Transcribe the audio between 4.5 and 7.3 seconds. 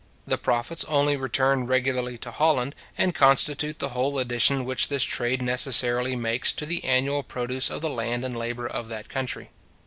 which this trade necessarily makes to the annual